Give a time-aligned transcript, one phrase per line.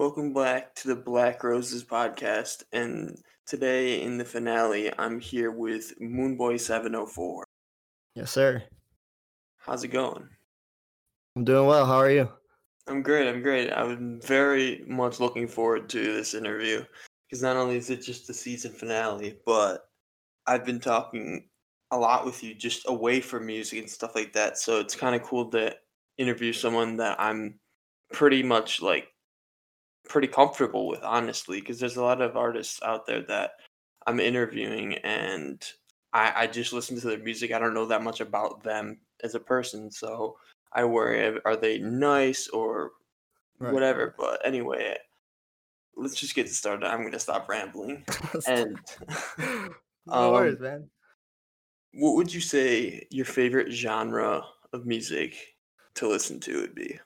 [0.00, 2.62] Welcome back to the Black Roses podcast.
[2.72, 7.42] And today in the finale, I'm here with Moonboy704.
[8.14, 8.62] Yes, sir.
[9.58, 10.26] How's it going?
[11.36, 11.84] I'm doing well.
[11.84, 12.30] How are you?
[12.86, 13.28] I'm great.
[13.28, 13.70] I'm great.
[13.70, 16.82] I'm very much looking forward to this interview
[17.28, 19.90] because not only is it just the season finale, but
[20.46, 21.46] I've been talking
[21.90, 24.56] a lot with you just away from music and stuff like that.
[24.56, 25.76] So it's kind of cool to
[26.16, 27.60] interview someone that I'm
[28.14, 29.09] pretty much like
[30.10, 33.52] pretty comfortable with, honestly, because there's a lot of artists out there that
[34.06, 35.64] I'm interviewing and
[36.12, 37.52] I, I just listen to their music.
[37.52, 39.90] I don't know that much about them as a person.
[39.90, 40.36] So
[40.72, 42.90] I worry are they nice or
[43.60, 43.72] right.
[43.72, 44.14] whatever.
[44.18, 44.96] But anyway,
[45.96, 46.86] let's just get started.
[46.86, 48.04] I'm going to stop rambling.
[48.48, 48.78] and
[49.38, 49.72] no
[50.08, 50.90] um, worries, man.
[51.94, 54.42] What would you say your favorite genre
[54.72, 55.36] of music
[55.94, 56.98] to listen to would be?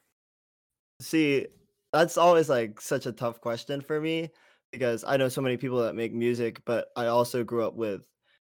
[1.01, 1.49] See,
[1.95, 4.29] that's always like such a tough question for me
[4.73, 8.03] because I know so many people that make music, but I also grew up with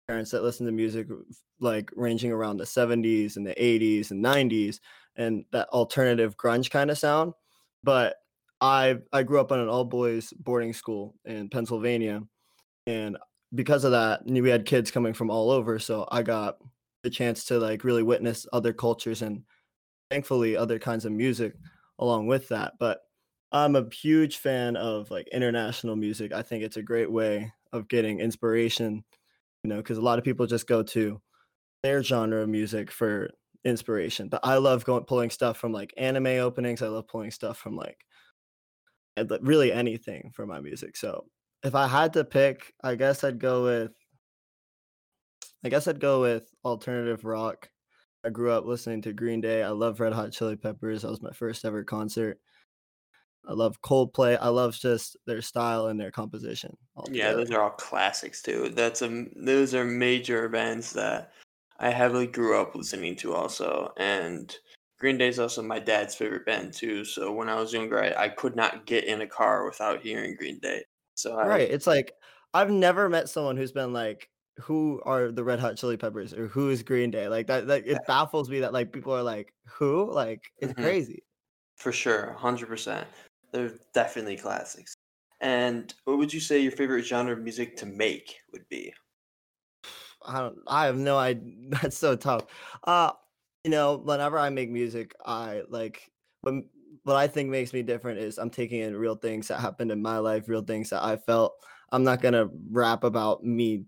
[0.05, 1.07] parents that listen to music
[1.61, 4.81] like ranging around the 70s and the 80s and 90s
[5.15, 7.31] and that alternative grunge kind of sound.
[7.85, 8.17] But
[8.59, 12.23] I I grew up in an all boys boarding school in Pennsylvania
[12.85, 13.17] and
[13.55, 16.57] because of that we had kids coming from all over so I got
[17.03, 19.43] the chance to like really witness other cultures and
[20.11, 21.53] thankfully other kinds of music
[21.99, 22.73] along with that.
[22.77, 23.06] But
[23.51, 26.33] I'm a huge fan of like international music.
[26.33, 29.03] I think it's a great way of getting inspiration,
[29.63, 31.21] you know, because a lot of people just go to
[31.83, 33.29] their genre of music for
[33.63, 34.29] inspiration.
[34.29, 36.81] But I love going pulling stuff from like anime openings.
[36.81, 37.97] I love pulling stuff from like
[39.41, 40.97] really anything for my music.
[40.97, 41.25] So
[41.63, 43.91] if I had to pick, I guess I'd go with
[45.63, 47.69] I guess I'd go with alternative rock.
[48.23, 49.63] I grew up listening to Green Day.
[49.63, 51.01] I love Red Hot Chili Peppers.
[51.01, 52.39] That was my first ever concert.
[53.47, 54.37] I love Coldplay.
[54.39, 56.75] I love just their style and their composition.
[57.09, 58.69] Yeah, those are all classics too.
[58.69, 61.31] That's a those are major bands that
[61.79, 63.93] I heavily grew up listening to also.
[63.97, 64.53] And
[64.99, 67.05] Green Day is also my dad's favorite band too.
[67.05, 70.35] So when I was younger, I, I could not get in a car without hearing
[70.35, 70.83] Green Day.
[71.15, 72.13] So I, right, it's like
[72.53, 74.29] I've never met someone who's been like,
[74.61, 77.67] "Who are the Red Hot Chili Peppers?" or "Who is Green Day?" Like that.
[77.67, 80.83] That it baffles me that like people are like, "Who?" Like it's mm-hmm.
[80.83, 81.23] crazy.
[81.77, 83.07] For sure, hundred percent.
[83.51, 84.93] They're definitely classics.
[85.39, 88.93] And what would you say your favorite genre of music to make would be?
[90.25, 90.57] I don't.
[90.67, 91.53] I have no idea.
[91.69, 92.45] That's so tough.
[92.83, 93.11] Uh,
[93.63, 96.09] you know, whenever I make music, I like
[96.41, 96.55] what
[97.03, 100.01] what I think makes me different is I'm taking in real things that happened in
[100.01, 101.53] my life, real things that I felt.
[101.91, 103.85] I'm not gonna rap about me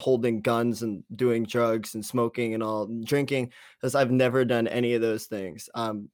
[0.00, 4.94] holding guns and doing drugs and smoking and all drinking because I've never done any
[4.94, 5.68] of those things.
[5.74, 6.10] Um,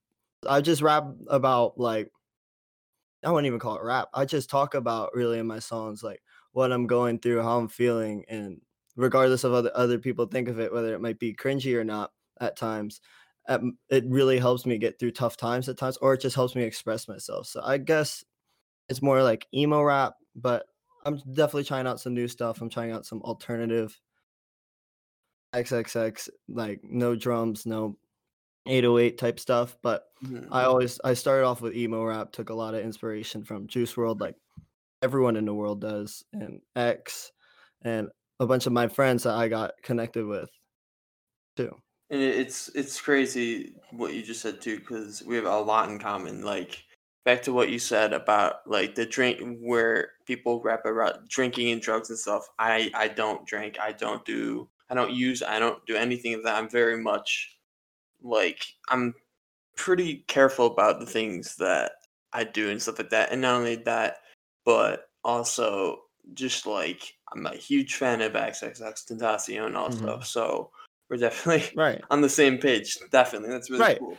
[0.48, 2.10] I just rap about like
[3.24, 4.08] I wouldn't even call it rap.
[4.14, 6.22] I just talk about really in my songs like
[6.52, 8.60] what I'm going through, how I'm feeling, and
[8.96, 12.12] regardless of other other people think of it, whether it might be cringy or not
[12.40, 13.00] at times,
[13.48, 16.54] um, it really helps me get through tough times at times, or it just helps
[16.54, 17.46] me express myself.
[17.46, 18.24] So I guess
[18.88, 20.66] it's more like emo rap, but
[21.04, 22.60] I'm definitely trying out some new stuff.
[22.60, 23.98] I'm trying out some alternative
[25.54, 27.96] XXX, like no drums, no
[28.66, 29.76] 808 type stuff.
[29.82, 30.52] But mm-hmm.
[30.52, 33.94] I always I started off with emo rap, took a lot of inspiration from Juice
[33.94, 34.36] WRLD, like
[35.02, 37.32] everyone in the world does, and X,
[37.82, 38.08] and
[38.40, 40.50] a bunch of my friends that I got connected with
[41.56, 41.74] too.
[42.10, 45.98] And it's it's crazy what you just said too, because we have a lot in
[45.98, 46.42] common.
[46.42, 46.82] Like
[47.24, 51.80] back to what you said about like the drink where people rap about drinking and
[51.80, 52.46] drugs and stuff.
[52.58, 53.78] I I don't drink.
[53.80, 54.68] I don't do.
[54.90, 55.42] I don't use.
[55.42, 56.56] I don't do anything of that.
[56.56, 57.56] I'm very much
[58.22, 59.14] like I'm
[59.76, 61.92] pretty careful about the things that
[62.32, 63.32] I do and stuff like that.
[63.32, 64.18] And not only that,
[64.64, 66.02] but also
[66.34, 69.98] just like I'm a huge fan of XXXTentacion also.
[69.98, 70.22] Mm-hmm.
[70.22, 70.70] So
[71.08, 72.98] we're definitely right on the same page.
[73.10, 73.50] Definitely.
[73.50, 73.98] That's really right.
[73.98, 74.16] cool.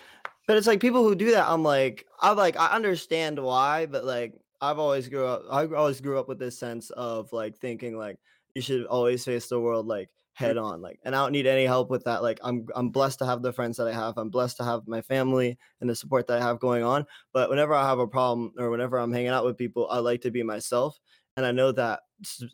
[0.47, 4.03] But it's like people who do that, I'm like, I'm like, I understand why, but
[4.03, 7.97] like I've always grew up I always grew up with this sense of like thinking
[7.97, 8.17] like
[8.55, 11.65] you should always face the world like head on like and i don't need any
[11.65, 14.29] help with that like i'm i'm blessed to have the friends that i have i'm
[14.29, 17.73] blessed to have my family and the support that i have going on but whenever
[17.73, 20.41] i have a problem or whenever i'm hanging out with people i like to be
[20.41, 20.99] myself
[21.37, 21.99] and i know that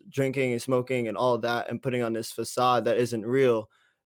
[0.09, 3.69] drinking and smoking and all that and putting on this facade that isn't real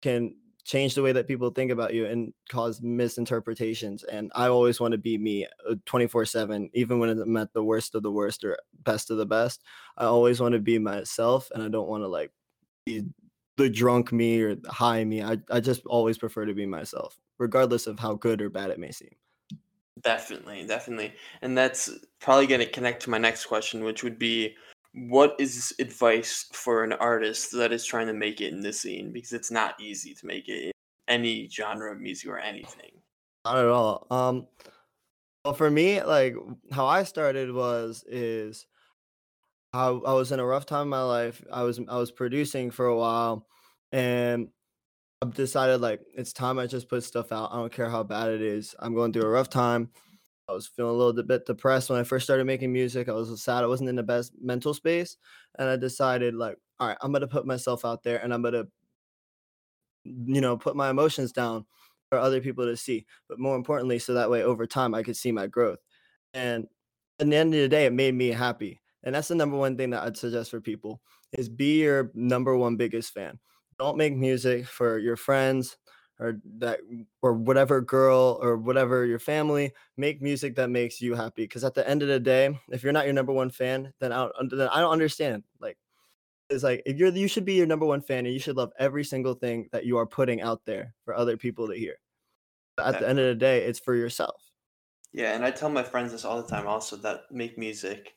[0.01, 0.33] can
[0.63, 4.91] change the way that people think about you and cause misinterpretations and i always want
[4.91, 8.43] to be me uh, 24 7 even when i'm at the worst of the worst
[8.45, 9.63] or best of the best
[9.97, 12.31] i always want to be myself and i don't want to like
[12.85, 13.03] be
[13.59, 15.21] the drunk me or the high me.
[15.21, 18.79] I, I just always prefer to be myself, regardless of how good or bad it
[18.79, 19.13] may seem.
[20.01, 21.13] Definitely, definitely.
[21.41, 21.91] And that's
[22.21, 24.55] probably going to connect to my next question, which would be
[24.93, 29.11] what is advice for an artist that is trying to make it in this scene?
[29.11, 30.71] Because it's not easy to make it in
[31.09, 32.91] any genre of music or anything.
[33.43, 34.07] Not at all.
[34.09, 34.47] Um,
[35.43, 36.35] well, for me, like
[36.71, 38.67] how I started was is
[39.73, 41.43] I, I was in a rough time in my life.
[41.51, 43.47] I was I was producing for a while,
[43.91, 44.49] and
[45.21, 47.51] I've decided like it's time I just put stuff out.
[47.53, 48.75] I don't care how bad it is.
[48.79, 49.91] I'm going through a rough time.
[50.49, 53.09] I was feeling a little bit depressed when I first started making music.
[53.09, 53.63] I was sad.
[53.63, 55.17] I wasn't in the best mental space,
[55.59, 58.65] and I decided like, all right, I'm gonna put myself out there, and I'm gonna,
[60.03, 61.65] you know, put my emotions down
[62.09, 63.05] for other people to see.
[63.27, 65.79] But more importantly, so that way over time I could see my growth.
[66.33, 66.67] And
[67.19, 68.81] at the end of the day, it made me happy.
[69.03, 71.01] And that's the number one thing that I'd suggest for people
[71.33, 73.39] is be your number one biggest fan.
[73.77, 75.77] Don't make music for your friends
[76.19, 76.79] or that
[77.21, 79.71] or whatever girl or whatever your family.
[79.95, 81.43] Make music that makes you happy.
[81.43, 84.11] Because at the end of the day, if you're not your number one fan, then
[84.11, 85.43] I don't, then I don't understand.
[85.61, 85.77] Like
[86.49, 88.73] it's like if you're you should be your number one fan and you should love
[88.77, 91.95] every single thing that you are putting out there for other people to hear.
[92.75, 94.41] But at the end of the day, it's for yourself.
[95.11, 98.13] Yeah, and I tell my friends this all the time also that make music.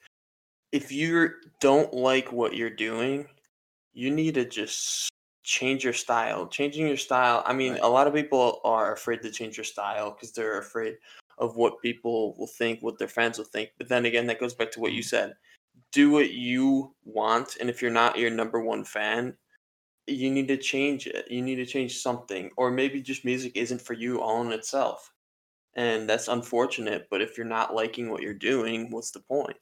[0.72, 1.30] If you
[1.60, 3.26] don't like what you're doing,
[3.92, 5.10] you need to just
[5.42, 6.46] change your style.
[6.46, 7.82] Changing your style, I mean, Right.
[7.82, 10.96] a lot of people are afraid to change your style because they're afraid
[11.38, 13.70] of what people will think, what their fans will think.
[13.78, 15.08] But then again, that goes back to what you mm-hmm.
[15.08, 15.34] said.
[15.90, 19.36] Do what you want, and if you're not your number one fan,
[20.06, 21.30] you need to change it.
[21.30, 25.12] You need to change something, or maybe just music isn't for you all in itself.
[25.74, 29.56] And that's unfortunate, but if you're not liking what you're doing, what's the point?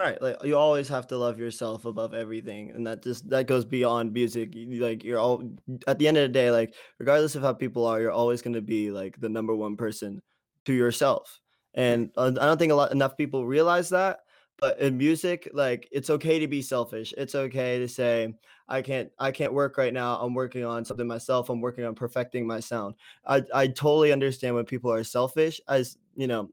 [0.00, 3.64] Right, like you always have to love yourself above everything, and that just that goes
[3.64, 4.50] beyond music.
[4.54, 5.42] Like you're all
[5.88, 8.54] at the end of the day, like regardless of how people are, you're always going
[8.54, 10.22] to be like the number one person
[10.66, 11.40] to yourself.
[11.74, 14.20] And uh, I don't think a lot enough people realize that.
[14.60, 17.12] But in music, like it's okay to be selfish.
[17.18, 18.34] It's okay to say
[18.68, 20.16] I can't I can't work right now.
[20.20, 21.48] I'm working on something myself.
[21.50, 22.94] I'm working on perfecting my sound.
[23.26, 26.50] I I totally understand when people are selfish as you know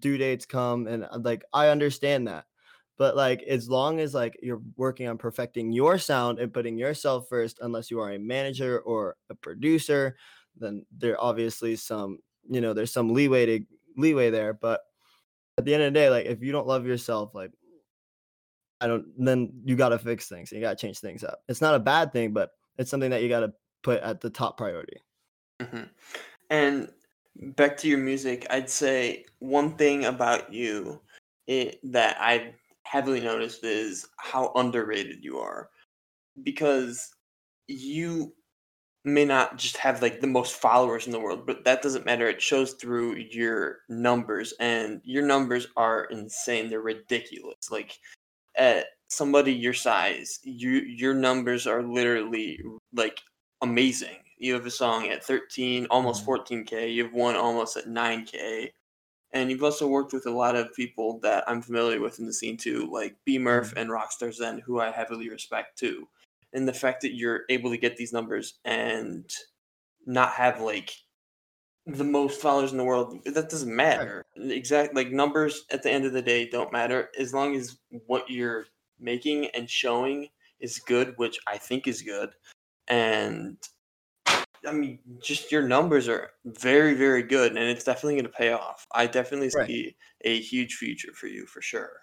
[0.00, 2.46] due dates come and uh, like I understand that.
[2.98, 7.28] But like as long as like you're working on perfecting your sound and putting yourself
[7.28, 10.16] first, unless you are a manager or a producer,
[10.56, 12.18] then there obviously some,
[12.50, 13.66] you know, there's some leeway to
[13.96, 14.52] leeway there.
[14.52, 14.82] But
[15.58, 17.52] at the end of the day, like if you don't love yourself, like
[18.80, 20.52] I don't then you gotta fix things.
[20.52, 21.42] You gotta change things up.
[21.48, 23.52] It's not a bad thing, but it's something that you gotta
[23.82, 24.98] put at the top priority.
[25.60, 25.84] hmm
[26.50, 26.92] And
[27.36, 31.00] back to your music, I'd say one thing about you
[31.46, 32.54] it, that I've
[32.90, 35.70] heavily noticed is how underrated you are
[36.44, 37.10] because
[37.68, 38.34] you
[39.04, 42.28] may not just have like the most followers in the world, but that doesn't matter.
[42.28, 46.68] It shows through your numbers, and your numbers are insane.
[46.68, 47.70] They're ridiculous.
[47.70, 47.98] Like
[48.56, 52.60] at somebody your size, you your numbers are literally
[52.94, 53.20] like
[53.62, 54.18] amazing.
[54.38, 56.26] You have a song at 13, almost Mhm.
[56.26, 56.88] 14k.
[56.92, 58.72] You have one almost at 9k.
[59.32, 62.32] And you've also worked with a lot of people that I'm familiar with in the
[62.32, 63.76] scene too, like B Murph Mhm.
[63.76, 66.08] and Rockstar Zen, who I heavily respect too.
[66.52, 69.30] And the fact that you're able to get these numbers and
[70.06, 70.94] not have like
[71.86, 74.12] the most followers in the world, that doesn't Right.
[74.14, 74.26] matter.
[74.36, 78.28] Exact like numbers at the end of the day don't matter as long as what
[78.30, 78.66] you're
[78.98, 80.28] making and showing
[80.60, 82.34] is good, which I think is good.
[82.88, 83.58] And
[84.68, 88.52] I mean, just your numbers are very, very good, and it's definitely going to pay
[88.52, 88.86] off.
[88.92, 89.70] I definitely Right.
[89.70, 92.00] see a huge future for you for sure.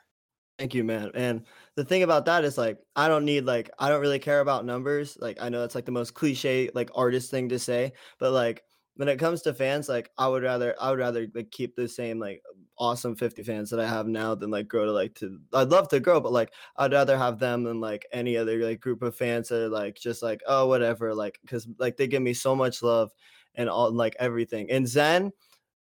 [0.58, 1.12] Thank you, man.
[1.16, 1.46] And
[1.76, 4.64] the thing about that is like I don't need like I don't really care about
[4.66, 5.18] numbers.
[5.20, 8.64] Like I know that's like the most cliche like artist thing to say, but like
[8.96, 11.90] when it comes to fans, like I would rather I would rather like keep the
[11.90, 12.42] same like
[12.78, 15.88] awesome 50 fans that I have now than like grow to like to I'd love
[15.90, 19.16] to grow, but like I'd rather have them than like any other like group of
[19.16, 22.56] fans that are like just like oh whatever like because like they give me so
[22.56, 23.12] much love
[23.56, 24.70] and all like everything.
[24.70, 25.32] And Zen,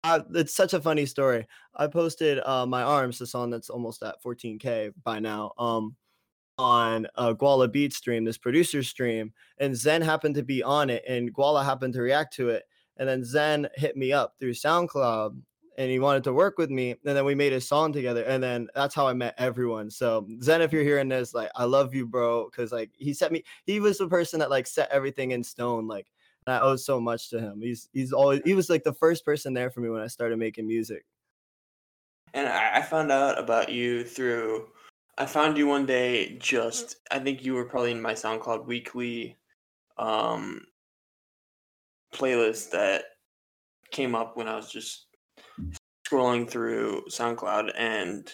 [0.03, 1.46] uh, it's such a funny story.
[1.75, 5.96] I posted uh, my arms, the song that's almost at 14k by now, um,
[6.58, 11.03] on a Guala Beat stream, this producer stream, and Zen happened to be on it,
[11.08, 12.63] and Guala happened to react to it,
[12.98, 15.39] and then Zen hit me up through SoundCloud,
[15.77, 18.41] and he wanted to work with me, and then we made a song together, and
[18.43, 19.89] then that's how I met everyone.
[19.91, 23.31] So Zen, if you're hearing this, like I love you, bro, because like he set
[23.31, 26.07] me, he was the person that like set everything in stone, like.
[26.46, 27.62] and I owe so much to him.
[27.62, 30.39] He's he's always he was like the first person there for me when I started
[30.39, 31.05] making music.
[32.34, 34.67] And I, I found out about you through.
[35.17, 36.38] I found you one day.
[36.39, 39.36] Just I think you were probably in my SoundCloud weekly
[39.98, 40.65] um,
[42.13, 43.03] playlist that
[43.91, 45.06] came up when I was just
[46.07, 48.31] scrolling through SoundCloud and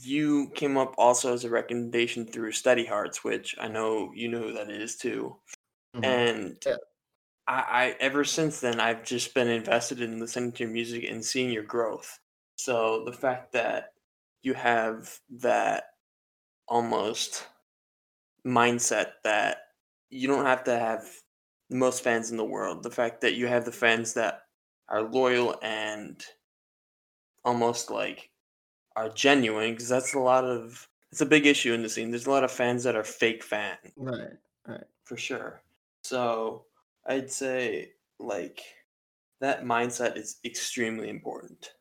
[0.00, 4.42] you came up also as a recommendation through Steady Hearts, which I know you know
[4.42, 5.36] who that is too.
[5.96, 6.04] Mm-hmm.
[6.04, 6.76] And yeah.
[7.46, 11.24] I, I ever since then I've just been invested in listening to your music and
[11.24, 12.18] seeing your growth.
[12.56, 13.92] So the fact that
[14.42, 15.84] you have that
[16.68, 17.46] almost
[18.46, 19.58] mindset that
[20.10, 21.04] you don't have to have
[21.70, 22.82] the most fans in the world.
[22.82, 24.42] The fact that you have the fans that
[24.88, 26.22] are loyal and
[27.48, 28.30] almost like
[28.94, 32.10] are genuine because that's a lot of it's a big issue in the scene.
[32.10, 33.78] There's a lot of fans that are fake fans.
[33.96, 34.36] Right.
[34.66, 34.84] Right.
[35.04, 35.62] For sure.
[36.02, 36.66] So
[37.06, 38.60] I'd say like
[39.40, 41.72] that mindset is extremely important.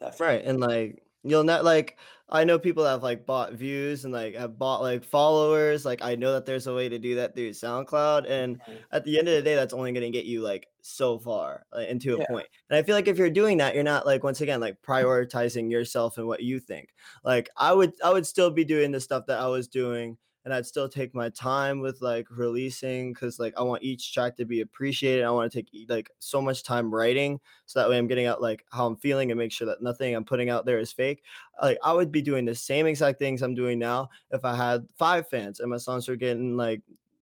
[0.00, 0.26] Definitely.
[0.26, 0.44] Right.
[0.46, 1.98] And like you'll not like
[2.30, 5.84] I know people have like bought views and like have bought like followers.
[5.84, 8.72] Like I know that there's a way to do that through SoundCloud, and mm-hmm.
[8.90, 11.64] at the end of the day, that's only going to get you like so far
[11.72, 12.26] uh, like, into a yeah.
[12.26, 12.46] point.
[12.68, 15.70] And I feel like if you're doing that, you're not like once again like prioritizing
[15.70, 16.90] yourself and what you think.
[17.24, 20.52] Like I would, I would still be doing the stuff that I was doing and
[20.52, 24.44] I'd still take my time with like releasing because like I want each track to
[24.44, 25.24] be appreciated.
[25.24, 28.42] I want to take like so much time writing so that way I'm getting out
[28.42, 31.22] like how I'm feeling and make sure that nothing I'm putting out there is fake.
[31.62, 34.86] Like I would be doing the same exact things I'm doing now if I had
[34.98, 36.82] five fans and my songs were getting like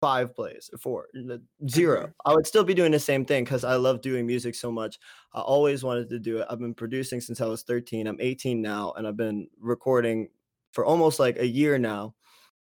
[0.05, 1.07] five plays four
[1.71, 2.31] zero mm-hmm.
[2.31, 4.99] i would still be doing the same thing because i love doing music so much
[5.33, 8.61] i always wanted to do it i've been producing since i was 13 i'm 18
[8.61, 10.29] now and i've been recording
[10.73, 12.15] for almost like a year now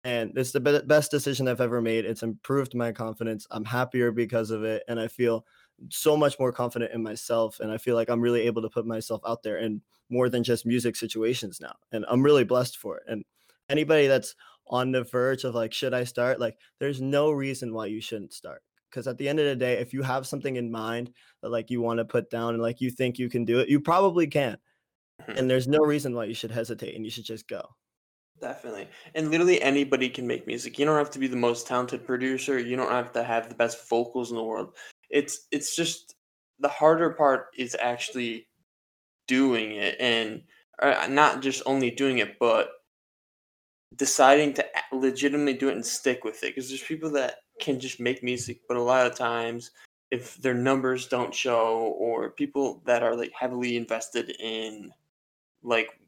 [0.03, 2.05] and it's the be- best decision I've ever made.
[2.05, 3.45] It's improved my confidence.
[3.51, 5.45] I'm happier because of it, and I feel
[5.89, 7.59] so much more confident in myself.
[7.59, 10.43] And I feel like I'm really able to put myself out there in more than
[10.43, 13.03] just music situations now, and I'm really blessed for it.
[13.07, 13.25] And
[13.69, 14.35] anybody that's
[14.69, 16.39] on the verge of like, should I start?
[16.39, 18.61] Like, there's no reason why you shouldn't start.
[18.89, 21.11] Because at the end of the day, if you have something in mind
[21.41, 23.69] that like you want to put down and like you think you can do it,
[23.69, 24.57] you probably can.
[25.21, 25.37] Mm-hmm.
[25.37, 27.61] And there's no reason why you should hesitate and you should just go.
[28.41, 28.87] Definitely.
[29.15, 30.79] And literally anybody can make music.
[30.79, 32.57] You don't have to be the most talented producer.
[32.57, 34.75] You don't have to have the best vocals in the world.
[35.09, 36.15] It's it's just
[36.59, 38.47] the harder part is actually
[39.27, 40.41] doing it and
[40.81, 42.69] uh, not just only doing it but
[43.95, 47.99] deciding to legitimately do it and stick with it because there's people that can just
[47.99, 49.71] make music but a lot of times
[50.11, 54.91] if their numbers don't show or people that are like heavily invested in
[55.63, 55.99] like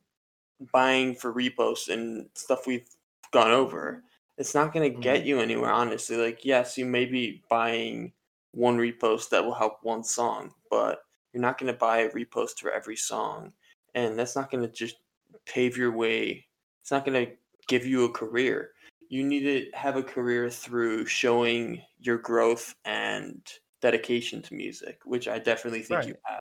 [0.71, 2.87] buying for reposts and stuff we've
[3.31, 4.03] gone over,
[4.37, 5.27] it's not going to get mm-hmm.
[5.27, 6.17] you anywhere, honestly.
[6.17, 8.11] Like, yes, you may be buying
[8.53, 12.59] one repost that will help one song, but you're not going to buy a repost
[12.59, 13.53] for every song.
[13.93, 14.97] And that's not going to just
[15.45, 16.45] pave your way.
[16.81, 17.31] It's not going to
[17.67, 18.71] give you a career.
[19.09, 23.41] You need to have a career through showing your growth and
[23.81, 26.07] dedication to music, which I definitely think right.
[26.07, 26.39] you have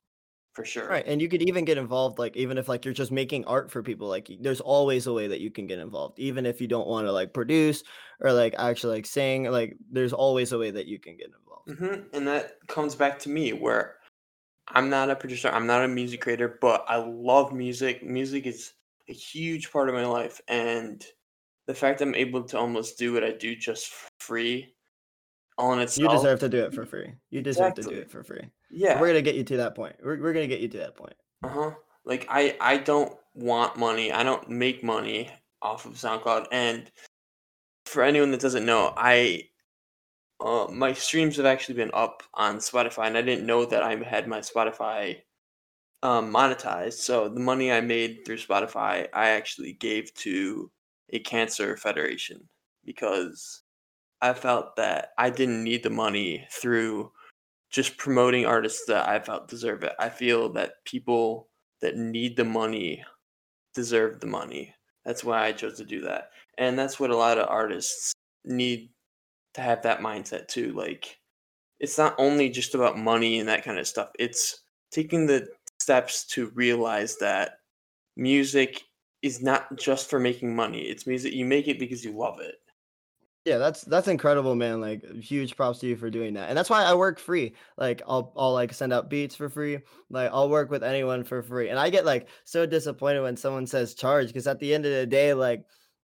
[0.52, 0.88] for sure.
[0.88, 1.04] Right.
[1.06, 3.82] And you could even get involved, like, even if like you're just making art for
[3.82, 6.88] people, like, there's always a way that you can get involved, even if you don't
[6.88, 7.82] want to like produce
[8.20, 11.68] or like actually like sing, like, there's always a way that you can get involved.
[11.68, 12.16] Mm-hmm.
[12.16, 13.96] And that comes back to me where
[14.68, 18.04] I'm not a producer, I'm not a music creator, but I love music.
[18.04, 18.72] Music is
[19.10, 20.40] a huge part of my life.
[20.48, 21.04] And
[21.66, 24.74] the fact I'm able to almost do what I do just free
[25.58, 26.12] on itself.
[26.12, 27.12] You deserve to do it for free.
[27.30, 27.84] You deserve exactly.
[27.84, 28.48] to do it for free.
[28.70, 29.00] Yeah.
[29.00, 29.96] We're gonna get you to that point.
[30.02, 31.14] We're, we're gonna get you to that point.
[31.42, 31.72] Uh-huh.
[32.04, 34.12] Like I I don't want money.
[34.12, 36.46] I don't make money off of SoundCloud.
[36.52, 36.90] And
[37.84, 39.44] for anyone that doesn't know, I
[40.40, 43.96] uh, my streams have actually been up on Spotify, and I didn't know that I
[43.96, 45.18] had my Spotify
[46.02, 46.94] um, monetized.
[46.94, 50.70] So the money I made through Spotify, I actually gave to
[51.10, 52.48] a cancer federation
[52.84, 53.62] because
[54.20, 57.12] I felt that I didn't need the money through
[57.70, 59.92] just promoting artists that I felt deserve it.
[59.98, 61.48] I feel that people
[61.80, 63.02] that need the money
[63.74, 64.74] deserve the money.
[65.04, 66.30] That's why I chose to do that.
[66.58, 68.12] And that's what a lot of artists
[68.44, 68.90] need
[69.54, 70.72] to have that mindset too.
[70.72, 71.18] Like
[71.78, 74.10] it's not only just about money and that kind of stuff.
[74.18, 75.48] It's taking the
[75.90, 77.54] steps to realize that
[78.16, 78.80] music
[79.22, 80.82] is not just for making money.
[80.82, 82.54] It's music you make it because you love it.
[83.44, 84.80] Yeah, that's that's incredible, man.
[84.80, 86.48] Like huge props to you for doing that.
[86.48, 87.54] And that's why I work free.
[87.76, 89.80] Like I'll I'll like send out beats for free.
[90.10, 91.70] Like I'll work with anyone for free.
[91.70, 94.92] And I get like so disappointed when someone says charge because at the end of
[94.92, 95.64] the day, like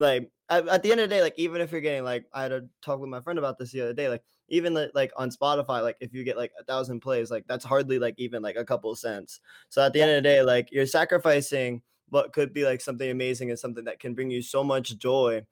[0.00, 2.42] like at, at, the end of the day, like even if you're getting like I
[2.42, 5.12] had a talk with my friend about this the other day, like even like, like
[5.16, 8.42] on Spotify, like if you get like a thousand plays, like that's hardly like even
[8.42, 9.40] like a couple cents.
[9.68, 13.08] So at the end of the day, like you're sacrificing what could be like something
[13.10, 15.46] amazing and something that can bring you so much joy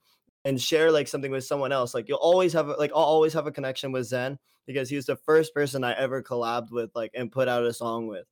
[0.44, 1.94] and share like something with someone else.
[1.94, 5.06] Like you'll always have like I'll always have a connection with Zen because he was
[5.06, 8.26] the first person I ever collabed with like and put out a song with.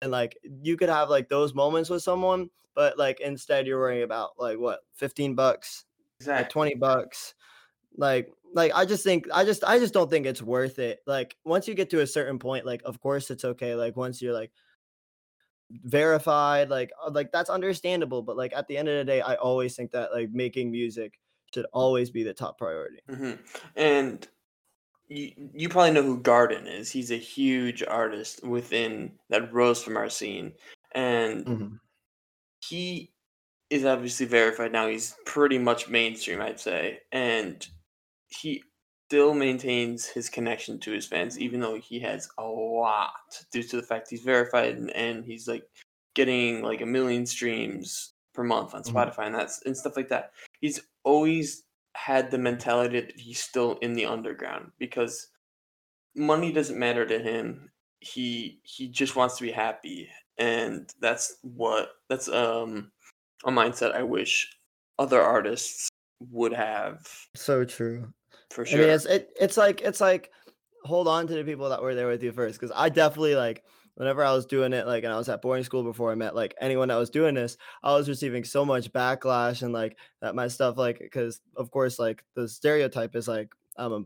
[0.00, 4.02] and like you could have like those moments with someone but like instead you're worrying
[4.02, 5.84] about like what 15 bucks
[6.34, 6.48] like Exactly.
[6.48, 7.34] 20 bucks
[7.96, 11.36] like like i just think i just i just don't think it's worth it like
[11.44, 14.34] once you get to a certain point like of course it's okay like once you're
[14.34, 14.52] like
[15.70, 19.34] verified like uh, like that's understandable but like at the end of the day i
[19.36, 21.18] always think that like making music
[21.54, 23.32] should always be the top priority hmm
[23.76, 24.26] And
[25.08, 26.90] you you probably know who Garden is.
[26.90, 30.54] He's a huge artist within that rose from our scene,
[30.92, 31.80] and Mhm.
[32.60, 33.12] he
[33.70, 34.88] is obviously verified now.
[34.88, 37.66] He's pretty much mainstream, I'd say, and
[38.34, 38.62] he
[39.08, 43.12] still maintains his connection to his fans, even though he has a lot
[43.52, 45.64] due to the fact he's verified and, and he's like
[46.14, 48.92] getting like a million streams per month on Mhm.
[48.92, 50.32] Spotify and that's and stuff like that.
[50.60, 55.28] He's always had the mentality that he's still in the underground because
[56.14, 57.70] money doesn't matter to him.
[58.00, 62.90] He he just wants to be happy, and that's what that's um
[63.44, 64.58] a mindset I wish
[64.98, 65.88] other artists
[66.20, 68.12] would have so true
[68.52, 68.78] for sure.
[68.78, 70.30] I mean, it's it, it's like it's like
[70.84, 73.62] hold on to the people that were there with you first, because I definitely like
[73.94, 76.34] whenever I was doing it, like, and I was at boarding school before I met
[76.34, 80.34] like anyone that was doing this, I was receiving so much backlash and like that
[80.34, 84.02] my stuff, like, because of course, like the stereotype is like I'm a,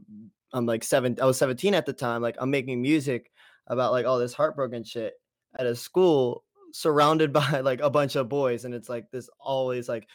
[0.53, 3.31] I'm like seven, I was 17 at the time, like I'm making music
[3.69, 5.15] about like all this heartbroken shit
[5.59, 9.89] at a school surrounded by like a bunch of boys, and it's like this always
[9.89, 10.09] like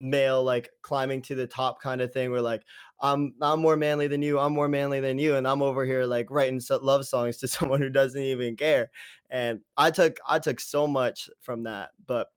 [0.00, 2.62] male like climbing to the top kind of thing where like
[3.04, 6.06] I'm I'm more manly than you, I'm more manly than you, and I'm over here
[6.06, 8.90] like writing love songs to someone who doesn't even care.
[9.30, 12.28] And I took I took so much from that, but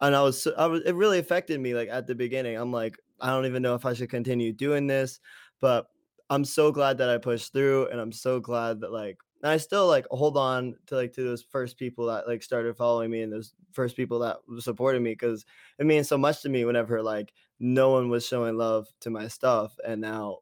[0.00, 2.56] and I was I was it really affected me like at the beginning.
[2.56, 5.20] I'm like I don't even know if I should continue doing this,
[5.60, 5.86] but
[6.30, 9.56] I'm so glad that I pushed through, and I'm so glad that like and I
[9.56, 13.22] still like hold on to like to those first people that like started following me
[13.22, 15.44] and those first people that supported me because
[15.78, 17.32] it means so much to me whenever like
[17.62, 20.40] no one was showing love to my stuff and now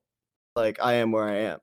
[0.57, 1.61] like I am where I am.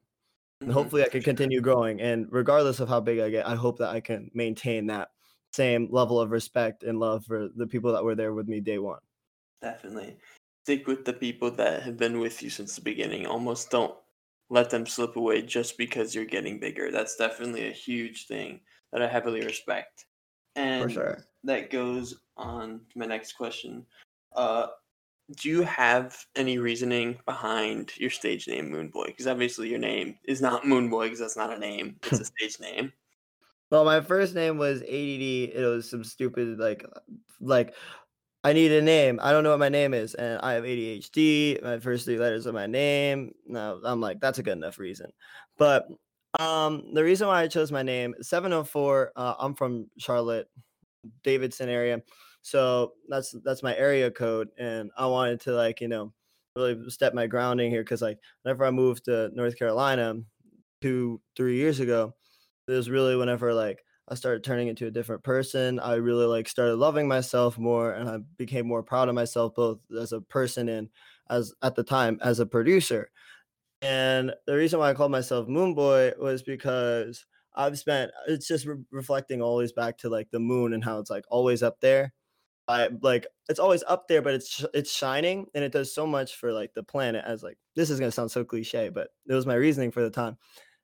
[0.67, 3.55] And Mhm, hopefully I can continue growing and regardless of how big I get, I
[3.55, 5.11] hope that I can maintain that
[5.53, 8.79] same level of respect and love for the people that were there with me day
[8.79, 9.01] 1.
[9.61, 10.17] Definitely.
[10.63, 13.25] Stick with the people that have been with you since the beginning.
[13.25, 13.97] Almost don't
[14.49, 16.91] let them slip away just because you're getting bigger.
[16.91, 20.05] That's definitely a huge thing that I heavily respect.
[20.77, 21.27] For And sure.
[21.43, 23.85] that goes on to my next question.
[24.35, 24.67] Uh,
[25.35, 29.07] do you have any reasoning behind your stage name, Moonboy?
[29.07, 32.59] Because obviously your name is not Moonboy because that's not a name; it's a stage
[32.59, 32.93] name.
[33.69, 34.89] Well, my first name was ADD.
[34.89, 36.85] It was some stupid like
[37.41, 37.75] like
[38.43, 39.19] I need a name.
[39.21, 41.61] I don't know what my name is, and I have ADHD.
[41.61, 43.33] My first three letters of my name.
[43.45, 45.11] No, I'm like that's a good enough reason.
[45.57, 45.87] But
[46.39, 49.11] um, the reason why I chose my name 704.
[49.15, 50.47] Uh, I'm from Charlotte,
[51.23, 52.01] Davidson area,
[52.47, 56.13] so that's that's my area code, and I wanted to like you know
[56.55, 60.15] really step my grounding here because like whenever I moved to North Carolina
[60.81, 62.15] two three years ago
[62.67, 65.79] it was really whenever like I started turning into a different person.
[65.79, 69.79] I really like started loving myself more and I became more proud of myself both
[69.99, 70.89] as a person and
[71.29, 73.11] as at the time as a producer.
[73.81, 78.83] And the reason why I called myself Moonboy was because I've spent it's just re-
[78.91, 82.13] reflecting always back to like the moon and how it's like always up there.
[82.67, 86.35] I like it's always up there, but it's it's shining and it does so much
[86.35, 87.23] for like the planet.
[87.25, 90.09] As like this is gonna sound so cliche, but it was my reasoning for the
[90.09, 90.37] time.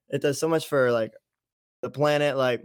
[0.09, 1.13] It does so much for like
[1.81, 2.63] the planet, like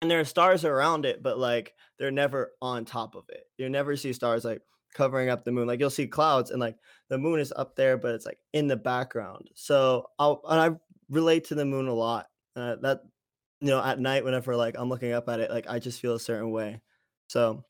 [0.00, 3.44] and there are stars around it, but like they're never on top of it.
[3.56, 4.62] You never see stars like
[4.94, 5.66] covering up the moon.
[5.66, 6.76] Like you'll see clouds and like
[7.08, 9.50] the moon is up there, but it's like in the background.
[9.54, 10.78] So I'll and I
[11.10, 12.28] relate to the moon a lot.
[12.54, 13.02] Uh, that
[13.60, 16.14] you know, at night whenever like I'm looking up at it, like I just feel
[16.14, 16.80] a certain way.
[17.28, 17.64] So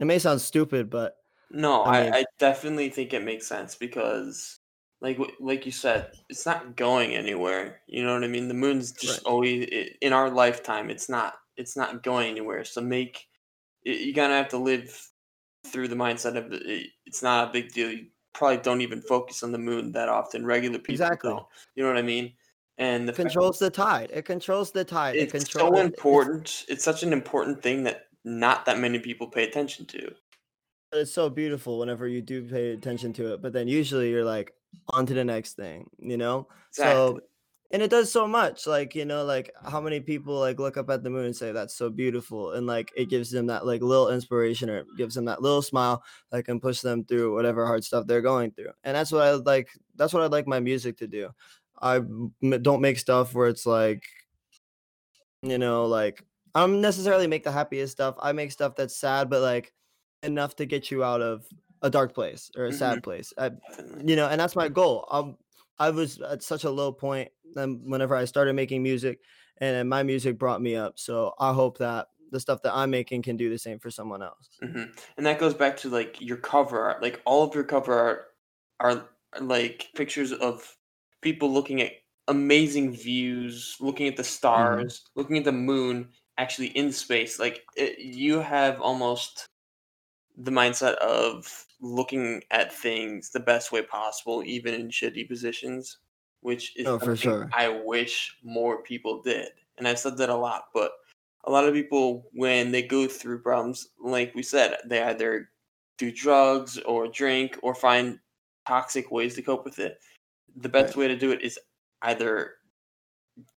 [0.00, 1.16] it may sound stupid, but
[1.50, 4.58] No, I I, mean, I definitely think it makes sense because,
[5.00, 7.82] like like you said, it's not going anywhere.
[7.86, 8.48] You know what I mean?
[8.48, 9.30] The moon's just right.
[9.32, 10.90] always i in our lifetime.
[10.90, 12.64] It's not it's not going anywhere.
[12.64, 13.26] So make
[13.86, 15.10] y- you gotta have to live
[15.66, 17.90] through the mindset of it, it's not a big deal.
[17.90, 20.46] You probably don't even focus on the moon that often.
[20.46, 21.30] Regular people Exactly.
[21.30, 21.46] don't.
[21.74, 22.34] You know what I mean?
[22.78, 24.10] And the fact Controls the tide.
[24.12, 25.16] It controls the tide.
[25.16, 26.64] It it's control so it, it's important.
[26.68, 30.12] It's such an important thing that not that many people pay attention to.
[30.92, 34.52] it's so beautiful whenever you do pay attention to it, but then usually you're like
[34.88, 36.48] on to the next thing, you know?
[36.70, 36.94] Exactly.
[36.94, 37.20] So
[37.72, 40.90] and it does so much, like, you know, like how many people like look up
[40.90, 43.80] at the moon and say that's so beautiful and like it gives them that like
[43.80, 46.02] little inspiration or it gives them that little smile
[46.32, 48.72] that can push them through whatever hard stuff they're going through.
[48.82, 51.30] And that's what I like that's what I like my music to do.
[51.80, 52.00] I
[52.40, 54.02] don't make stuff where it's like,
[55.42, 56.24] you know, like
[56.54, 58.16] I don't necessarily make the happiest stuff.
[58.20, 59.72] I make stuff that's sad, but like
[60.22, 61.46] enough to get you out of
[61.82, 62.72] a dark place or a Mhm.
[62.72, 63.32] sad place.
[63.38, 63.52] I,
[64.04, 65.06] you know, and that's my goal.
[65.10, 65.38] Um,
[65.78, 69.20] I was at such a low point um, whenever I started making music,
[69.58, 70.98] and my music brought me up.
[70.98, 74.22] So I hope that the stuff that I'm making can do the same for someone
[74.22, 74.62] else.
[74.62, 74.84] hmm
[75.16, 77.02] And that goes back to like your cover art.
[77.02, 78.26] Like all of your cover art
[78.80, 79.08] are
[79.40, 80.76] like pictures of
[81.22, 81.92] people looking at
[82.28, 87.38] amazing views, looking at the stars, looking at the moon, actually in space.
[87.38, 89.46] Like it, you have almost
[90.38, 95.98] the mindset of looking at things the best way possible, even in shitty positions,
[96.40, 97.50] which is Oh, for sure.
[97.52, 99.50] I wish more people did.
[99.76, 100.92] And I've said that a lot, but
[101.44, 105.50] a lot of people, when they go through problems, like we said, they either
[105.98, 108.18] do drugs or drink or find
[108.66, 109.98] toxic ways to cope with it.
[110.56, 111.02] The best Right.
[111.02, 111.58] way to do it is
[112.02, 112.56] either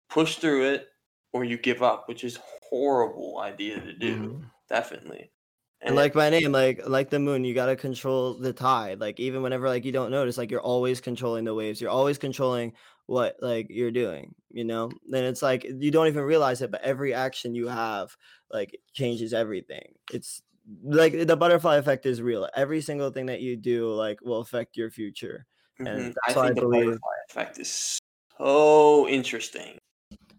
[0.08, 0.88] push through it
[1.32, 2.38] or you give up, which is
[2.70, 4.28] horrible idea to do.
[4.28, 4.50] Mhm.
[4.68, 5.32] Definitely.
[5.82, 9.00] And like my name, like like the moon, you gotta control the tide.
[9.00, 11.80] Like even whenever like you don't notice, like you're always controlling the waves.
[11.80, 12.74] You're always controlling
[13.06, 14.98] what like you're doing, you know?
[15.08, 18.14] Then it's like you don't even realize it, but every action you have
[18.50, 19.94] like changes everything.
[20.10, 20.42] It's
[20.82, 22.48] like the butterfly effect is real.
[22.54, 25.46] Every single thing that you do like will affect your future.
[25.86, 26.14] And Mhm.
[26.14, 27.98] that's I why I think the believe butterfly effect is
[28.38, 29.78] so interesting.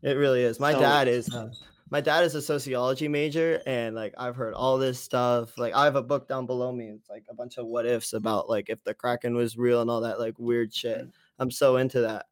[0.04, 0.60] It really is.
[0.60, 1.50] My dad is uh,
[1.90, 5.58] my dad is a sociology major and like I've heard all this stuff.
[5.58, 6.88] Like I have a book down below me.
[6.88, 9.90] It's like a bunch of what ifs about like if the Kraken was real and
[9.92, 11.08] all that like weird shit.
[11.08, 11.14] Mhm.
[11.40, 12.28] I'm so into that.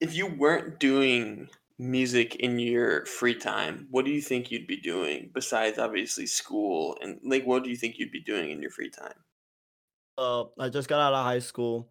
[0.00, 4.76] If you weren't doing music in your free time, what do you think you'd be
[4.76, 8.70] doing besides obviously school and like what do you think you'd be doing in your
[8.70, 9.24] free time?
[10.16, 11.90] Uh, I just got out of high school.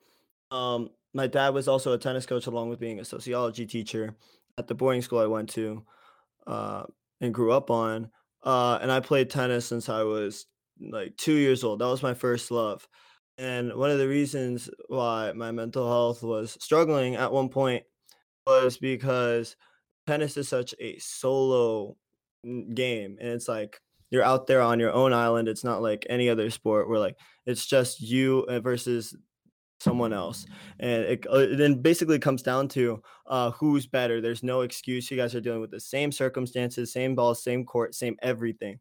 [0.52, 4.16] Um, my dad was also a tennis coach along with being a sociology teacher
[4.58, 5.84] at the boarding school I went to
[6.48, 6.84] uh,
[7.22, 8.10] and grew up on.
[8.44, 10.46] Uh, and I played tennis since I was
[10.80, 11.80] like two years old.
[11.80, 12.88] That was my first love.
[13.38, 17.84] And one of the reasons why my mental health was struggling at one point
[18.46, 19.56] was because
[20.06, 21.98] tennis is such a solo
[22.44, 23.18] game.
[23.20, 23.80] And it's like
[24.12, 25.48] you're out there on your own island.
[25.48, 29.16] It's not like any other sport where like it's just you uh, versus
[29.84, 30.46] someone else.
[30.80, 34.22] And it, uh, it then basically comes down to uh who's better.
[34.22, 35.10] There's no excuse.
[35.12, 38.80] You guys are dealing with the same circumstances same balls same court same everything.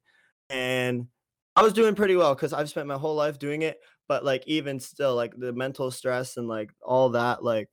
[0.50, 1.08] And
[1.54, 4.42] i was doing pretty well because i've spent my whole life doing it but like
[4.46, 7.68] even still like the mental stress and like all that like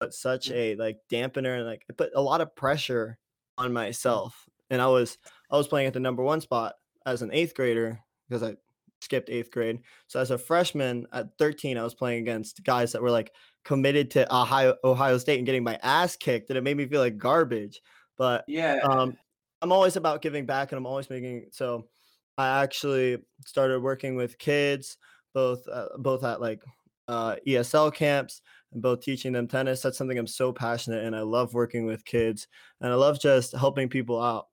[0.00, 3.18] put such Mm, a like dampener and like it put a lot of pressure
[3.58, 4.48] on myself.
[4.70, 5.18] And i was
[5.50, 6.74] i was playing at the number one spot
[7.06, 8.56] as an eighth grader because i
[9.04, 13.02] skipped eighth grade so as a freshman at 13, I was playing against guys that
[13.02, 13.32] were like
[13.64, 17.00] committed to Ohio Ohio State and getting my ass kicked, and it made me feel
[17.00, 17.80] like garbage.
[18.16, 18.80] But Yeah.
[18.82, 19.18] um,
[19.62, 21.88] I'm always about giving back, and I'm always making so.
[22.36, 24.96] I actually started working with kids,
[25.34, 26.62] both uh, both at like
[27.08, 29.82] uh, ESL camps and both teaching them tennis.
[29.82, 32.48] That's something I'm so passionate, and I love working with kids,
[32.80, 34.48] and I love just helping people out.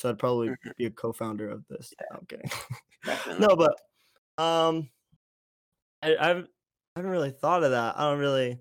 [0.00, 0.72] So I'd probably Mhm.
[0.76, 1.94] be a co-founder of this.
[2.10, 2.50] I'm kidding.
[3.38, 3.74] No, but
[4.42, 4.90] um,
[6.02, 6.44] I I've
[6.96, 7.98] I haven't really thought of that.
[7.98, 8.60] I don't really.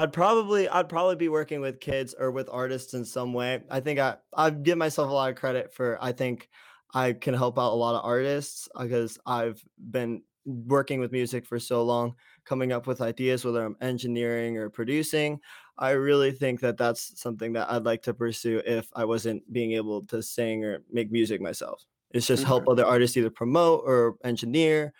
[0.00, 3.62] I'd probably I'd probably be working with kids or with artists in some way.
[3.70, 6.50] I think I I give myself a lot of credit for I think
[6.94, 11.60] I can help out a lot of artists because I've been working with music for
[11.60, 15.40] so long, coming up with ideas whether I'm engineering or producing.
[15.78, 19.72] I really think that that's something that I'd like to pursue if I wasn't being
[19.72, 21.84] able to sing or make music myself.
[22.12, 22.68] It's just help Mhm.
[22.68, 24.94] other artists either promote or engineer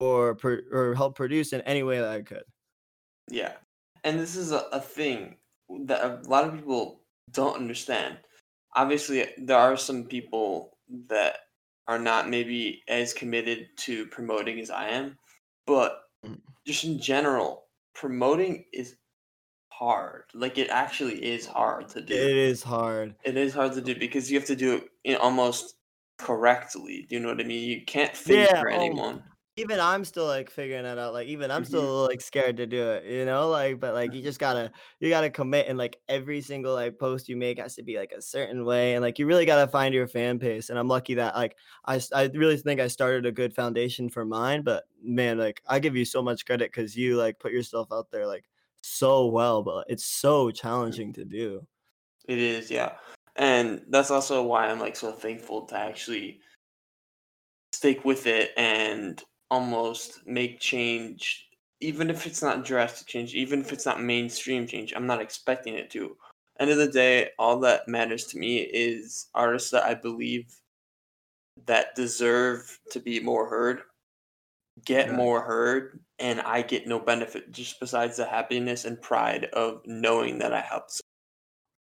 [0.00, 0.38] or
[0.72, 2.44] or help produce in any way that I could.
[3.30, 3.56] Yeah.
[4.04, 5.36] And this is a, a thing
[5.86, 8.18] that a lot of people don't understand.
[8.74, 10.78] Obviously, there are some people
[11.08, 11.40] that
[11.86, 15.18] are not maybe as committed to promoting as I am,
[15.66, 16.42] but Mm.
[16.66, 18.96] just in general, promoting is
[19.78, 20.30] hard.
[20.34, 22.16] Like, it actually is hard to do.
[22.18, 23.16] It is hard.
[23.24, 25.76] It is hard to do because you have to do it in almost
[26.18, 27.06] correctly.
[27.08, 27.68] Do you know what I mean?
[27.68, 29.24] You can't think Yeah, oh anyone.
[29.56, 32.20] even I'm still, like, figuring that out, like, even I'm still a hmm little, like,
[32.20, 35.66] scared to do it, you know, like, but, like, you just gotta you gotta commit
[35.68, 38.94] and, like, every single, like, post you make has to be, like, a certain way,
[38.94, 42.00] and, like, you really gotta find your fan base, and I'm lucky that, like, I
[42.14, 45.96] I really think I started a good foundation for mine, but, man, like, I give
[45.96, 48.44] you so much credit because you, like, put yourself out there, like,
[48.82, 50.54] so well, but uh, it's so mm.
[50.54, 51.66] challenging to do.
[52.26, 52.92] It is, yeah.
[53.36, 56.40] And that's also why I'm like so thankful to actually
[57.72, 61.48] stick with it and almost make change,
[61.80, 64.92] even if it's not drastic change, even if it's not mainstream change.
[64.94, 66.16] I'm not expecting it to.
[66.58, 70.52] End of the day, all that matters to me is artists that I believe
[71.66, 73.82] that deserve to be more heard
[74.84, 75.16] get Right.
[75.16, 80.38] more heard and I get no benefit just besides the happiness and pride of knowing
[80.38, 81.00] that I helped.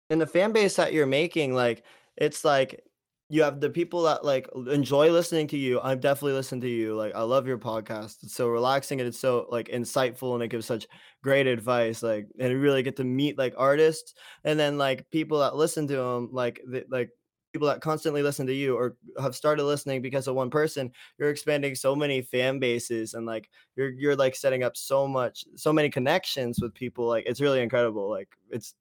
[0.09, 1.83] And the fan base that you're making, like
[2.17, 2.83] it's like
[3.29, 5.79] you have the people that like enjoy listening to you.
[5.81, 6.95] I've definitely listened to you.
[6.95, 8.23] Like I love your podcast.
[8.23, 10.85] It's so relaxing and it's so like insightful and it gives such
[11.23, 12.03] great advice.
[12.03, 15.87] Like and you really get to meet like artists and then like people that listen
[15.87, 17.09] to them, like the, like
[17.53, 20.91] people that constantly listen to you or have started listening because of one person.
[21.17, 25.45] You're expanding so many fan bases and like you're you're like setting up so much
[25.55, 27.07] so many connections with people.
[27.07, 28.09] Like it's really incredible.
[28.09, 28.73] Like it's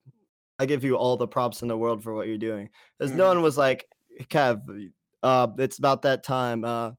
[0.59, 2.71] I give you all the props in the world for what you're doing.
[2.99, 3.29] Because no Mhm.
[3.29, 3.89] one was like,
[4.25, 4.91] Kev,
[5.23, 6.65] uh, it's about that time.
[6.65, 6.91] Uh,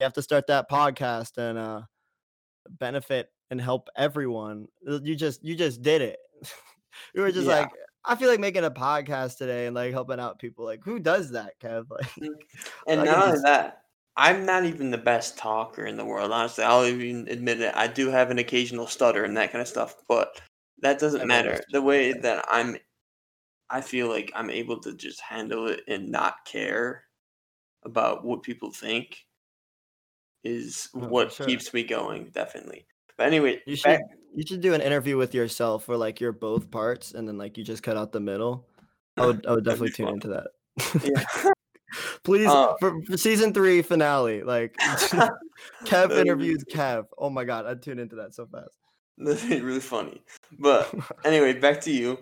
[0.00, 1.82] you have to start that podcast and uh,
[2.68, 4.66] benefit and help everyone.
[4.82, 6.18] You just you just did it.
[7.14, 7.60] you were just Yeah.
[7.60, 7.70] like,
[8.06, 10.64] I feel like making a podcast today and like helping out people.
[10.64, 11.86] Like, who does that, Kev?
[11.90, 12.28] Like, mm,
[12.86, 13.82] And I not only just- that,
[14.16, 16.32] I'm not even the best talker in the world.
[16.32, 17.74] Honestly, I'll even admit it.
[17.76, 20.40] I do have an occasional stutter and that kind of stuff, but
[20.80, 21.60] that doesn't matter.
[21.72, 22.76] The way that I'm,
[23.68, 27.04] I feel like I'm able to just handle it and not care
[27.84, 29.18] about what people think
[30.44, 31.46] is Oh, what sure.
[31.46, 32.30] keeps me going.
[32.32, 32.86] Definitely.
[33.18, 36.30] But anyway, you back- should you should do an interview with yourself where like you're
[36.30, 38.66] both parts and then like you just cut out the middle.
[39.16, 40.14] I would I would definitely tune fun.
[40.14, 40.48] into that.
[41.02, 41.50] Yeah.
[42.22, 44.76] Please Uh, for, for season three finale, like
[45.84, 47.06] Kev interviews Kev.
[47.16, 48.76] Oh my god, I'd tune into that so fast.
[49.16, 50.22] That'd be really funny.
[50.58, 50.94] But
[51.24, 52.18] anyway, back to you.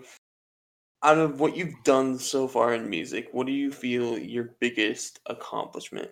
[1.02, 5.18] Out of what you've done so far in music, what do you feel your biggest
[5.26, 6.10] accomplishment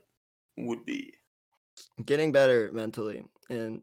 [0.59, 1.15] would be?
[2.05, 3.83] Getting better mentally and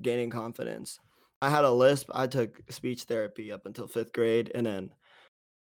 [0.00, 1.00] gaining confidence.
[1.40, 2.10] I had a lisp.
[2.12, 4.94] I took speech therapy up until fifth grade, and then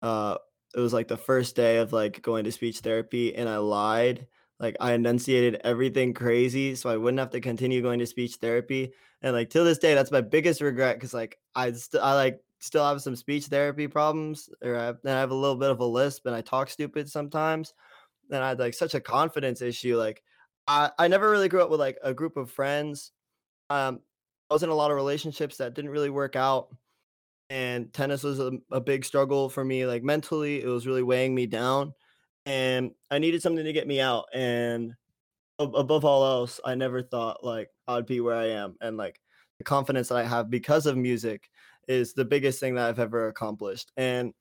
[0.03, 0.37] uh,
[0.75, 4.27] it was like the first day of like going to speech therapy, and I lied.
[4.59, 8.93] Like I enunciated everything crazy, so I wouldn't have to continue going to speech therapy.
[9.23, 12.41] And like till this day, that's my biggest regret because like I still I like
[12.61, 15.85] still have some speech therapy problems, or I I have a little bit of a
[15.85, 17.75] lisp, and I talk stupid sometimes.
[18.31, 19.97] And I had like such a confidence issue.
[19.97, 20.23] Like
[20.67, 23.13] I I never really grew up with like a group of friends.
[23.69, 24.01] Um,
[24.51, 26.69] I was in a lot of relationships that didn't really work out,
[27.51, 29.87] and tennis was a, a big struggle for me.
[29.87, 31.95] Like mentally, it was really weighing me down,
[32.47, 34.27] and I needed something to get me out.
[34.35, 34.95] And
[35.61, 39.21] ab- above all else, I never thought like I'd be where I am, and like
[39.59, 41.51] the confidence that I have because of music
[41.89, 43.93] is the biggest thing that I've ever accomplished.
[43.97, 44.35] And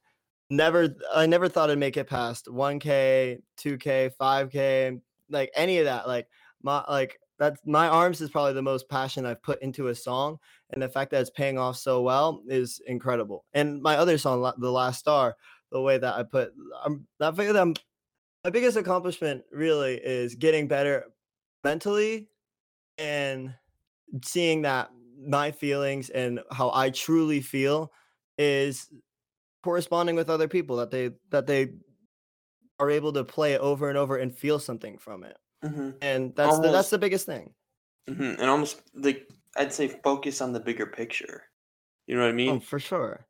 [0.49, 6.07] never, I never thought I'd make it past 1K, 2K, 5K, like any of that.
[6.07, 6.27] Like
[6.63, 10.37] my like that's my arms is probably the most passion I've put into a song,
[10.71, 13.45] and the fact that it's paying off so well is incredible.
[13.53, 15.35] And my other song, The Last Star,
[15.71, 17.75] the way that I put, I'm I figure that I'm,
[18.43, 21.05] my biggest accomplishment really is getting better
[21.63, 22.29] mentally
[22.97, 23.53] and
[24.23, 27.91] seeing that my feelings and how I truly feel
[28.37, 28.87] is
[29.63, 31.69] corresponding with other people that they that they
[32.79, 36.35] are able to play it over and over and feel something from it hmm and
[36.35, 37.53] that's the, that's the biggest thing
[38.07, 41.43] hmm And almost like I'd say focus on the bigger picture.
[42.07, 42.59] You know what I oh mean?
[42.59, 43.25] for sure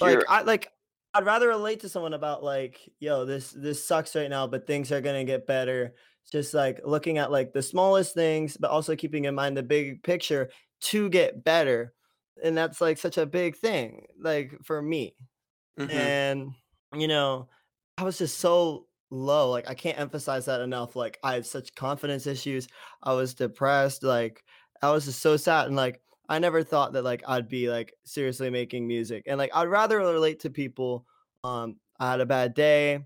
[0.00, 0.72] like like i like
[1.14, 4.92] i'd rather relate to someone about like yo this this sucks right now but things
[4.92, 5.94] are gonna get better
[6.30, 10.02] just like looking at like the smallest things but also keeping in mind the big
[10.02, 11.94] picture to get better
[12.42, 15.16] and that's like such a big thing like for me
[15.76, 16.10] Mhm.
[16.10, 16.54] and
[16.94, 17.48] you know
[17.98, 21.74] i was just so low like i can't emphasize that enough like i had such
[21.74, 22.68] confidence issues
[23.02, 24.44] i was depressed like
[24.82, 27.94] i was just so sad and like i never thought that like i'd be like
[28.04, 31.06] seriously making music and like i'd rather relate to people
[31.44, 33.00] um i had a bad day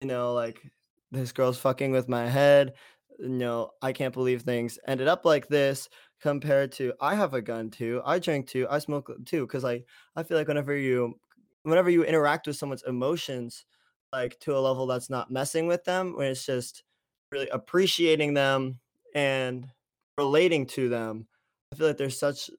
[0.00, 0.62] you know like
[1.10, 2.74] this girl's fucking with my head
[3.18, 5.88] you know i can't believe things ended up like this
[6.20, 9.86] compared to i have a gun too i drink too i smoke too because like
[10.16, 11.14] i feel like whenever you
[11.62, 13.64] whenever you interact with someone's emotions
[14.12, 16.84] like to a level that's not messing with them when it's just
[17.32, 18.80] really appreciating them
[19.14, 19.70] and
[20.18, 21.28] relating to them
[21.72, 22.50] i feel like there's such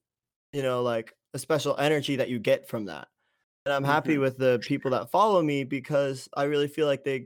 [0.53, 3.07] you know like a special energy that you get from that
[3.65, 4.19] and i'm happy Mhm.
[4.19, 7.21] with the people that follow me because i really feel like they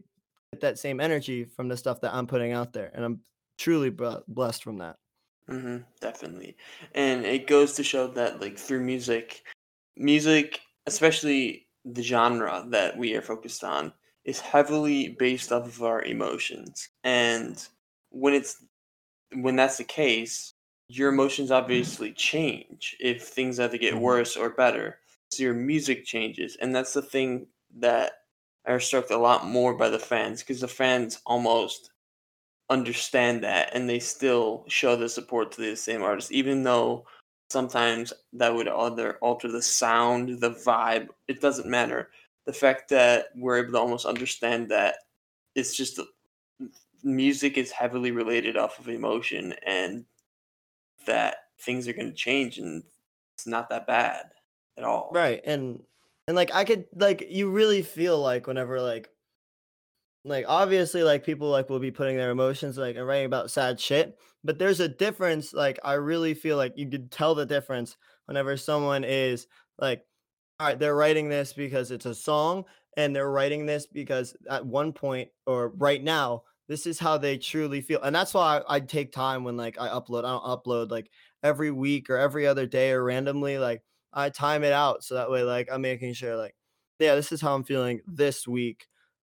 [0.54, 3.22] get that same energy from the stuff that i'm putting out there and i'm
[3.58, 4.98] truly ble- blessed from that
[5.48, 6.56] hmm definitely.
[6.94, 9.44] And it goes to show that like through music,
[9.98, 13.94] music, especially the genre that we are focused on,
[14.26, 16.90] is heavily based off of our emotions.
[17.04, 17.66] And
[18.10, 18.64] when it's
[19.34, 20.54] when that's the case,
[20.90, 24.02] your emotions obviously change if things either get Mhm.
[24.02, 25.00] worse or better.
[25.32, 26.58] So your music changes.
[26.58, 28.24] And that's the thing that
[28.66, 31.92] I struck a lot more by the fans because the fans almost
[32.70, 37.06] understand that and they still show the support to the same artist, even though
[37.50, 41.10] sometimes that would other alter the sound, the vibe.
[41.28, 42.12] It doesn't matter.
[42.46, 44.96] The fact that we're able to almost understand that
[45.56, 46.00] it's just
[47.04, 50.06] music is heavily related off of emotion and
[51.06, 52.84] that things are going to change and
[53.36, 54.26] it's not that bad
[54.78, 55.12] at all.
[55.14, 55.42] Right.
[55.46, 55.82] And
[56.28, 59.10] and like I could like you really feel like whenever like
[60.24, 63.80] like obviously like people like will be putting their emotions like and writing about sad
[63.80, 67.98] shit, but there's a difference like I really feel like you could tell the difference
[68.26, 69.48] whenever someone is
[69.80, 70.06] like
[70.62, 72.66] all right, they're writing this because it's a song
[72.98, 77.36] and they're writing this because at one point or right now this is how they
[77.36, 80.44] truly feel and that's why I, I take time when like i upload i don't
[80.44, 81.10] upload like
[81.42, 83.82] every week or every other day or randomly like
[84.14, 86.56] i time it out so that way like i'm making sure like
[87.00, 88.86] yeah this is how i'm feeling this week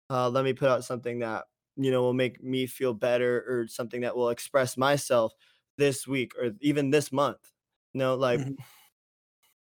[0.10, 1.46] uh, let me put out something that
[1.78, 5.32] you know will make me feel better or something that will express myself
[5.78, 7.52] this week or even this month
[7.94, 8.54] you know like mm-hmm.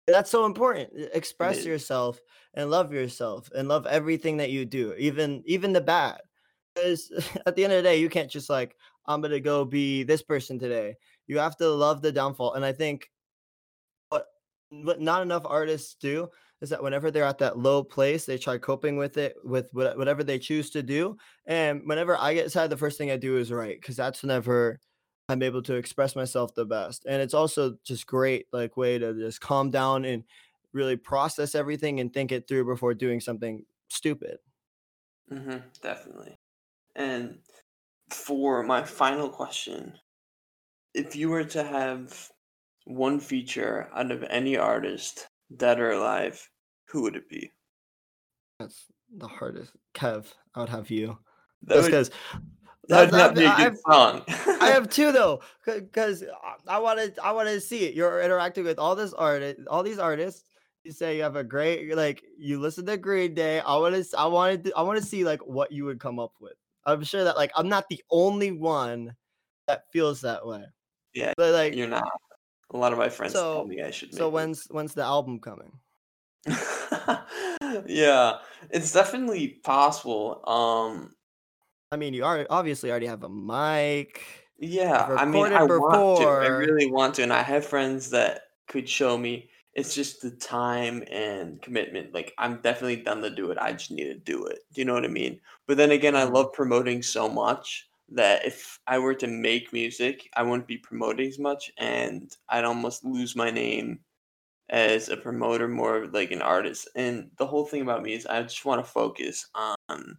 [0.07, 2.21] That's so important express yourself
[2.55, 6.21] and love yourself and love everything that you do even even the bad
[6.75, 7.11] because
[7.47, 10.23] at the end of the day you can't just like i'm gonna go be this
[10.23, 10.95] person today.
[11.27, 13.11] You have to love the downfall and i think
[14.11, 14.27] what
[14.71, 16.29] what not enough artists do
[16.63, 20.23] is that whenever they're at that low place they try coping with it with whatever
[20.23, 21.17] they choose to do
[21.47, 24.79] and whenever i get sad the first thing i do is write because that's whenever
[25.29, 29.15] i'm able to express myself the best and it's also just great like way to
[29.15, 30.25] just calm down and
[30.73, 34.39] really process everything and think it through before doing something stupid
[35.33, 36.37] mm-hmm, definitely
[36.95, 37.39] and
[38.11, 39.95] for my final question,
[40.95, 42.31] if you were to have
[42.85, 46.49] one feature out of any artist, dead or alive,
[46.89, 47.53] who would it be?
[48.59, 49.73] That's the hardest.
[49.95, 51.19] Kev, I would have you.
[51.63, 52.11] That's because
[52.89, 54.23] that'd not be a good I've, song.
[54.61, 56.25] I have two though, because
[56.67, 57.95] I wanted I wanted to see it.
[57.95, 60.45] You're interacting with all this artist, all these artists,
[60.87, 63.61] you say you have a great like you listen to Green Day.
[63.61, 66.21] I want to I wanted to, I want to see like what you would come
[66.21, 66.55] up with.
[66.85, 69.15] I'm sure that like I'm not the only one
[69.67, 70.65] that feels that way.
[71.13, 72.09] Yeah, but like you're not.
[72.73, 74.15] A lot of my friends so, told me I should.
[74.15, 74.73] so when's it.
[74.73, 75.73] when's the album coming?
[77.87, 78.39] yeah,
[78.71, 80.41] it's definitely possible.
[80.47, 81.16] Um,
[81.97, 84.23] I mean, you are obviously already have a mic.
[84.59, 85.81] Yeah, I mean, I before.
[85.81, 86.27] want to.
[86.29, 90.31] I really want to, and I have friends that could show me it's just the
[90.31, 92.13] time and commitment.
[92.13, 93.57] Like I'm definitely done to do it.
[93.59, 94.59] I just need to do it.
[94.75, 95.41] Do you know what I mean?
[95.67, 96.35] But then again, I mm-hmm.
[96.35, 101.29] love promoting so much that if I were to make music, I wouldn't be promoting
[101.29, 104.01] as much and I'd almost lose my name
[104.69, 106.89] as a promoter more like an artist.
[106.95, 110.17] And the whole thing about me is I just want to focus on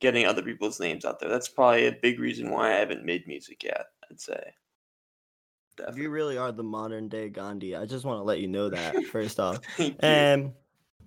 [0.00, 1.28] getting other people's names out there.
[1.28, 4.52] That's probably a big reason why I haven't made music yet, I'd say.
[5.76, 6.02] Definitely.
[6.02, 7.76] You really are the modern day Gandhi.
[7.76, 9.58] I just want to let you know that first off.
[10.00, 10.52] and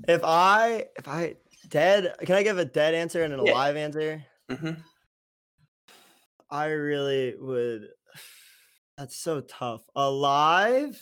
[0.07, 1.35] if I if I
[1.69, 3.51] dead, can I give a dead answer and an yeah.
[3.51, 4.23] alive answer?
[4.49, 4.81] Mm-hmm.
[6.51, 7.87] I really would.
[8.97, 9.81] That's so tough.
[9.95, 11.01] Alive,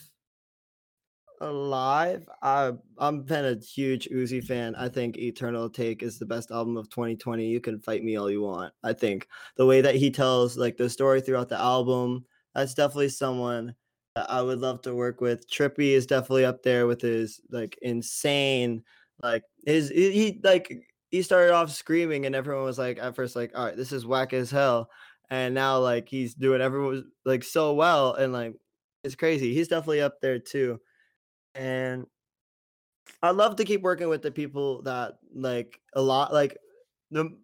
[1.41, 2.27] alive.
[2.41, 4.75] I I'm been a huge Uzi fan.
[4.75, 7.45] I think Eternal Atake is the best album of 2020.
[7.45, 8.73] You can fight me all you want.
[8.83, 12.25] I think the way that he tells like the story throughout the album
[12.57, 13.75] that's definitely someone
[14.15, 15.47] that I would love to work with.
[15.47, 18.83] Trippie is definitely up there with his like insane,
[19.21, 20.73] like his he, like
[21.11, 24.05] he started off screaming and everyone was like at first like all right this is
[24.05, 24.89] whack as hell
[25.29, 28.53] and now like he's doing everyone like so well and like
[29.03, 30.79] it's crazy he's definitely up there too
[31.55, 32.05] and
[33.23, 36.57] i love to keep working with the people that like a lot like
[37.11, 37.35] the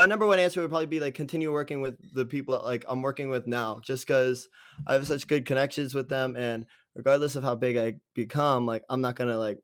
[0.00, 2.86] my number one answer would probably be like continue working with the people that, like
[2.88, 4.48] I'm working with now, just because
[4.86, 8.82] I have such good connections with them, and regardless of how big I become, like
[8.88, 9.58] I'm not gonna like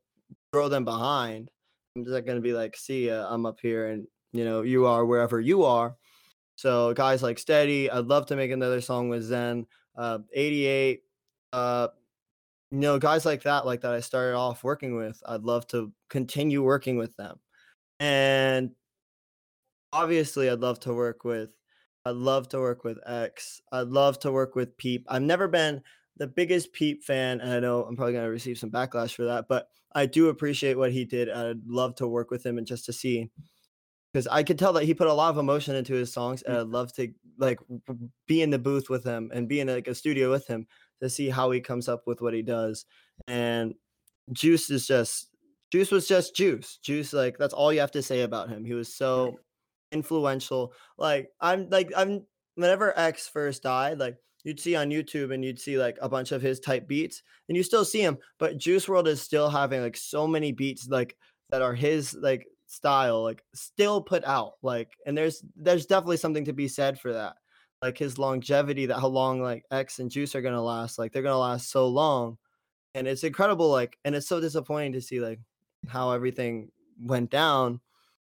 [0.53, 1.49] throw them behind.
[1.95, 5.07] I'm just gonna be like, see ya, I'm up here, and you know you are
[5.07, 5.95] wherever you are.
[6.55, 9.65] So guys like Steady, I'd love to make another song with Zen,
[9.97, 11.01] uh, 88,
[11.51, 11.87] uh,
[12.71, 15.21] you know guys like that, like that I started off working with.
[15.25, 17.39] I'd love to continue working with them,
[17.99, 18.71] and
[19.93, 21.49] obviously I'd love to work with
[22.07, 23.61] I'd love to work with X.
[23.71, 25.05] I'd love to work with Peep.
[25.09, 25.81] I've never been
[26.15, 29.47] the biggest Peep fan, and I know I'm probably gonna receive some backlash for that,
[29.49, 31.29] but I do appreciate what he did.
[31.29, 33.29] I'd love to work with him and just to see
[34.13, 36.55] because I could tell that he put a lot of emotion into his songs, and
[36.55, 36.73] I'd mm-hmm.
[36.73, 37.59] love to like
[38.25, 40.65] be in the booth with him and be in like a studio with him
[41.01, 42.85] to see how he comes up with what he does.
[43.27, 43.75] And
[44.31, 45.29] Juice is just
[45.71, 46.77] Juice was just Juice.
[46.81, 48.63] Juice, like that's all you have to say about him.
[48.63, 49.37] He was so
[49.91, 50.73] influential.
[50.97, 52.25] Like I'm like I'm
[52.55, 56.31] whenever X first died, like you'd see on YouTube and you'd see like a bunch
[56.31, 59.81] of his type beats, and you still see him, but Juice WRLD is still having
[59.81, 61.17] like so many beats like
[61.49, 64.53] that are his like style, like still put out.
[64.61, 67.35] Like, and there's there's definitely something to be said for that.
[67.81, 70.97] Like his longevity, that how long like X and Juice are gonna last.
[70.97, 72.37] Like they're gonna last so long.
[72.95, 75.39] And it's incredible, like, and it's so disappointing to see like
[75.87, 77.79] how everything went down.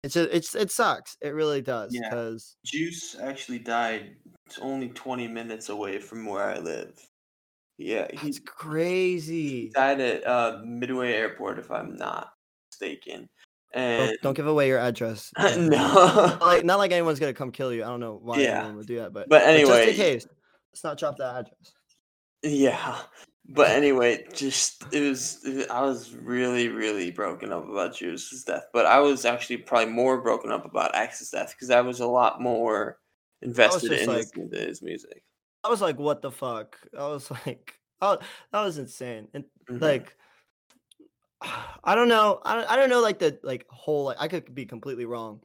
[0.04, 1.18] It's a, it's it sucks.
[1.22, 1.94] It really does.
[1.94, 2.10] Yeah.
[2.10, 4.18] Because Juice actually died
[4.50, 7.00] it's only 20 minutes away from where I live.
[7.78, 9.70] Yeah, He's crazy.
[9.70, 12.34] died at uh, Midway Airport, if I'm not
[12.72, 13.30] mistaken.
[13.72, 15.32] And Don't, don't give away your address.
[15.38, 17.84] No, Not like not like anyone's gonna come kill you.
[17.84, 18.60] I don't know why Yeah.
[18.60, 20.28] anyone would do that, but but anyway, just in case,
[20.72, 21.74] let's not drop that address.
[22.42, 22.98] Yeah,
[23.48, 25.46] but anyway, just it was.
[25.70, 30.22] I was really, really broken up about Juice's death, but I was actually probably more
[30.22, 32.98] broken up about X's death because I was a lot more
[33.42, 35.24] invested in like- his music.
[35.64, 36.78] I was like, what the fuck?
[36.98, 38.18] I was like, oh,
[38.54, 39.28] that was insane.
[39.34, 39.82] And Mhm.
[39.82, 40.16] like,
[41.42, 42.42] I don't know.
[42.44, 43.02] I don't, I don't know.
[43.02, 45.42] Like the like whole like I could be completely wrong,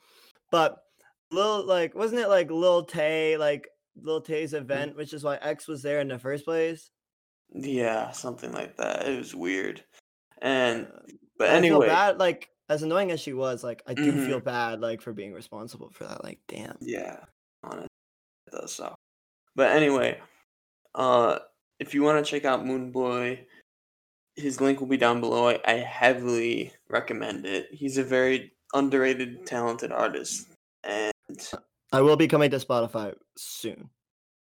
[0.51, 0.83] but
[1.31, 4.59] Lil like wasn't it like Lil Tay like Lil Tay's Mm.
[4.61, 6.91] event, which is why X was there in the first place.
[7.53, 9.07] yeah, something like that.
[9.07, 9.85] It was weird,
[10.43, 10.99] and Uh,
[11.39, 12.19] but I feel anyway, bad.
[12.19, 14.27] Like as annoying as she was, like I do Mhm.
[14.27, 16.25] feel bad like for being responsible for that.
[16.25, 16.77] Like, damn.
[16.81, 17.25] yeah,
[17.63, 17.87] honestly,
[18.49, 18.97] it does suck.
[19.55, 20.21] But anyway,
[20.97, 21.39] uh,
[21.79, 23.47] if you want to check out Moonboy,
[24.37, 25.49] his link will be down below.
[25.49, 27.69] I, I heavily recommend it.
[27.73, 30.49] He's a very underrated, talented artist.
[30.83, 31.13] And
[31.93, 33.89] I will be coming to Spotify soon.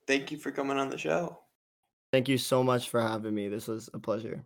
[0.07, 1.39] thank you for coming on the show.
[2.11, 3.47] Thank you so much for having me.
[3.47, 4.43] This was a pleasure.